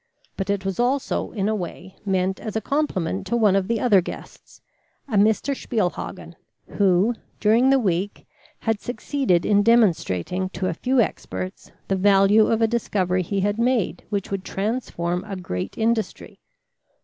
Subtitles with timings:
[0.35, 3.79] But it was also in a way meant as a compliment to one of the
[3.79, 4.59] other guests,
[5.07, 5.55] a Mr.
[5.55, 6.33] Spielhagen,
[6.65, 8.25] who, during the week,
[8.61, 13.59] had succeeded in demonstrating to a few experts the value of a discovery he had
[13.59, 16.39] made which would transform a great industry.